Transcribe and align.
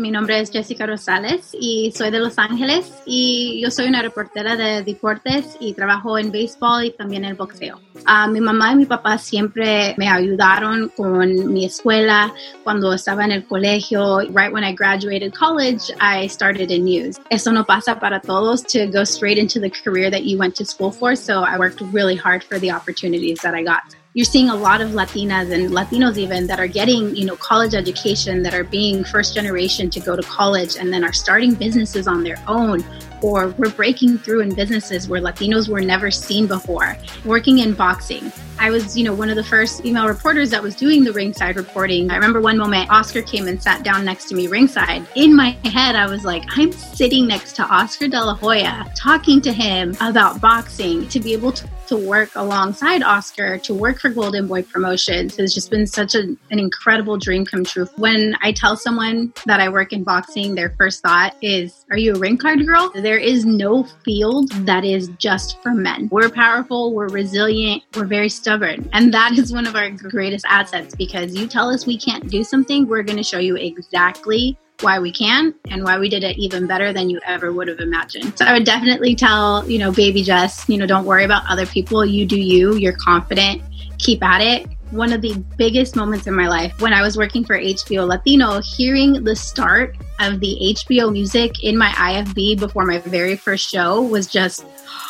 mi 0.00 0.10
nombre 0.10 0.40
es 0.40 0.50
Jessica 0.50 0.86
Rosales 0.86 1.50
y 1.52 1.92
soy 1.94 2.10
de 2.10 2.18
Los 2.18 2.38
Ángeles 2.38 2.92
y 3.04 3.60
yo 3.62 3.70
soy 3.70 3.86
una 3.86 4.02
reportera 4.02 4.56
de 4.56 4.82
deportes 4.82 5.56
y 5.60 5.74
trabajo 5.74 6.18
en 6.18 6.32
béisbol 6.32 6.86
y 6.86 6.90
también 6.92 7.24
en 7.24 7.36
boxeo. 7.36 7.78
Uh, 7.96 8.30
mi 8.30 8.40
mamá 8.40 8.72
y 8.72 8.76
mi 8.76 8.86
papá 8.86 9.18
siempre 9.18 9.94
me 9.98 10.08
ayudaron 10.08 10.90
con 10.96 11.52
mi 11.52 11.66
escuela 11.66 12.32
cuando 12.64 12.94
estaba 12.94 13.24
en 13.24 13.32
el 13.32 13.44
colegio. 13.44 14.20
Right 14.30 14.52
when 14.52 14.64
I 14.64 14.72
graduated 14.72 15.34
college, 15.34 15.92
I 16.00 16.28
started 16.28 16.70
in 16.70 16.84
news. 16.84 17.18
Eso 17.30 17.52
no 17.52 17.64
pasa 17.64 18.00
para 18.00 18.20
todos 18.20 18.62
to 18.72 18.86
go 18.86 19.04
straight 19.04 19.38
into 19.38 19.60
the 19.60 19.70
career 19.70 20.10
that 20.10 20.24
you 20.24 20.38
went 20.38 20.56
to 20.56 20.64
school 20.64 20.90
for, 20.90 21.14
so 21.14 21.44
I 21.44 21.58
worked 21.58 21.80
really 21.92 22.16
hard 22.16 22.42
for 22.42 22.58
the 22.58 22.70
opportunities 22.70 23.40
that 23.42 23.54
I 23.54 23.62
got 23.62 23.99
you're 24.14 24.24
seeing 24.24 24.48
a 24.48 24.54
lot 24.54 24.80
of 24.80 24.90
Latinas 24.90 25.52
and 25.52 25.70
Latinos 25.70 26.16
even 26.16 26.46
that 26.48 26.58
are 26.58 26.66
getting, 26.66 27.14
you 27.14 27.24
know, 27.24 27.36
college 27.36 27.74
education, 27.74 28.42
that 28.42 28.54
are 28.54 28.64
being 28.64 29.04
first 29.04 29.34
generation 29.34 29.88
to 29.90 30.00
go 30.00 30.16
to 30.16 30.22
college 30.22 30.76
and 30.76 30.92
then 30.92 31.04
are 31.04 31.12
starting 31.12 31.54
businesses 31.54 32.08
on 32.08 32.24
their 32.24 32.42
own 32.48 32.84
or 33.22 33.48
we're 33.58 33.70
breaking 33.70 34.18
through 34.18 34.40
in 34.40 34.54
businesses 34.54 35.08
where 35.08 35.20
Latinos 35.20 35.68
were 35.68 35.80
never 35.80 36.10
seen 36.10 36.46
before. 36.46 36.96
Working 37.24 37.58
in 37.58 37.74
boxing, 37.74 38.32
I 38.58 38.70
was, 38.70 38.96
you 38.96 39.04
know, 39.04 39.14
one 39.14 39.30
of 39.30 39.36
the 39.36 39.44
first 39.44 39.82
female 39.82 40.06
reporters 40.06 40.50
that 40.50 40.62
was 40.62 40.74
doing 40.74 41.04
the 41.04 41.12
ringside 41.12 41.56
reporting. 41.56 42.10
I 42.10 42.14
remember 42.14 42.40
one 42.40 42.58
moment 42.58 42.90
Oscar 42.90 43.22
came 43.22 43.48
and 43.48 43.62
sat 43.62 43.82
down 43.82 44.04
next 44.04 44.28
to 44.28 44.34
me 44.34 44.46
ringside. 44.46 45.06
In 45.14 45.34
my 45.34 45.50
head, 45.64 45.96
I 45.96 46.06
was 46.06 46.24
like, 46.24 46.44
I'm 46.56 46.72
sitting 46.72 47.26
next 47.26 47.56
to 47.56 47.62
Oscar 47.64 48.08
De 48.08 48.20
La 48.22 48.34
Hoya, 48.34 48.90
talking 48.94 49.40
to 49.42 49.52
him 49.52 49.96
about 50.00 50.40
boxing. 50.40 51.08
To 51.08 51.20
be 51.20 51.32
able 51.32 51.52
to, 51.52 51.68
to 51.88 51.96
work 51.96 52.30
alongside 52.36 53.02
Oscar, 53.02 53.58
to 53.58 53.74
work 53.74 53.99
for 54.00 54.08
Golden 54.08 54.46
Boy 54.46 54.62
Promotions 54.62 55.36
has 55.36 55.54
just 55.54 55.70
been 55.70 55.86
such 55.86 56.14
a, 56.14 56.20
an 56.50 56.58
incredible 56.58 57.18
dream 57.18 57.44
come 57.44 57.64
true. 57.64 57.86
When 57.96 58.34
I 58.42 58.52
tell 58.52 58.76
someone 58.76 59.32
that 59.46 59.60
I 59.60 59.68
work 59.68 59.92
in 59.92 60.02
boxing, 60.04 60.54
their 60.54 60.70
first 60.78 61.02
thought 61.02 61.36
is, 61.42 61.84
Are 61.90 61.98
you 61.98 62.14
a 62.14 62.18
ring 62.18 62.38
card 62.38 62.64
girl? 62.66 62.90
There 62.94 63.18
is 63.18 63.44
no 63.44 63.84
field 64.04 64.50
that 64.66 64.84
is 64.84 65.08
just 65.18 65.62
for 65.62 65.74
men. 65.74 66.08
We're 66.10 66.30
powerful, 66.30 66.94
we're 66.94 67.08
resilient, 67.08 67.82
we're 67.94 68.06
very 68.06 68.28
stubborn. 68.28 68.88
And 68.92 69.12
that 69.14 69.32
is 69.38 69.52
one 69.52 69.66
of 69.66 69.76
our 69.76 69.90
greatest 69.90 70.44
assets 70.48 70.94
because 70.94 71.34
you 71.34 71.46
tell 71.46 71.68
us 71.68 71.86
we 71.86 71.98
can't 71.98 72.28
do 72.28 72.42
something, 72.42 72.88
we're 72.88 73.02
going 73.02 73.18
to 73.18 73.24
show 73.24 73.38
you 73.38 73.56
exactly 73.56 74.58
why 74.82 74.98
we 74.98 75.12
can 75.12 75.54
and 75.70 75.84
why 75.84 75.98
we 75.98 76.08
did 76.08 76.24
it 76.24 76.38
even 76.38 76.66
better 76.66 76.92
than 76.92 77.10
you 77.10 77.20
ever 77.26 77.52
would 77.52 77.68
have 77.68 77.80
imagined. 77.80 78.36
So 78.38 78.44
I 78.44 78.52
would 78.52 78.64
definitely 78.64 79.14
tell, 79.14 79.68
you 79.68 79.78
know, 79.78 79.92
baby 79.92 80.22
Jess, 80.22 80.68
you 80.68 80.78
know, 80.78 80.86
don't 80.86 81.04
worry 81.04 81.24
about 81.24 81.42
other 81.48 81.66
people. 81.66 82.04
You 82.04 82.26
do 82.26 82.40
you, 82.40 82.74
you're 82.74 82.96
confident, 82.96 83.62
keep 84.02 84.22
at 84.22 84.40
it 84.40 84.66
one 84.90 85.12
of 85.12 85.22
the 85.22 85.34
biggest 85.56 85.94
moments 85.94 86.26
in 86.26 86.34
my 86.34 86.48
life 86.48 86.80
when 86.80 86.92
I 86.92 87.02
was 87.02 87.16
working 87.16 87.44
for 87.44 87.56
HBO 87.56 88.08
Latino, 88.08 88.60
hearing 88.60 89.24
the 89.24 89.36
start 89.36 89.96
of 90.18 90.40
the 90.40 90.74
HBO 90.76 91.12
music 91.12 91.62
in 91.62 91.78
my 91.78 91.88
IFB 91.90 92.58
before 92.58 92.84
my 92.84 92.98
very 92.98 93.36
first 93.36 93.68
show 93.68 94.02
was 94.02 94.26
just 94.26 94.64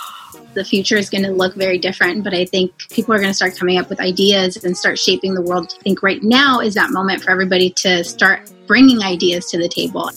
the 0.55 0.64
future 0.64 0.97
is 0.97 1.08
going 1.08 1.24
to 1.24 1.30
look 1.30 1.55
very 1.55 1.78
different. 1.78 2.24
But 2.24 2.34
I 2.34 2.44
think 2.44 2.72
people 2.91 3.14
are 3.14 3.19
going 3.19 3.30
to 3.30 3.34
start 3.34 3.56
coming 3.56 3.78
up 3.78 3.88
with 3.88 4.00
ideas 4.00 4.62
and 4.62 4.77
start 4.77 4.98
shaping 4.98 5.34
the 5.34 5.42
world. 5.42 5.75
I 5.78 5.82
think 5.82 6.02
right 6.02 6.22
now 6.22 6.60
is 6.60 6.75
that 6.75 6.91
moment 6.91 7.22
for 7.22 7.30
everybody 7.30 7.70
to 7.70 8.04
start 8.04 8.50
bringing 8.66 9.02
ideas 9.02 9.47
to 9.47 9.58
the 9.58 9.69
table. 9.69 10.10